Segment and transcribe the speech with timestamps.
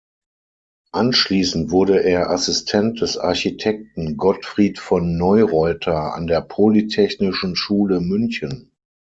[0.93, 8.71] Anschließend wurde er Assistent des Architekten Gottfried von Neureuther an der Polytechnischen Schule München.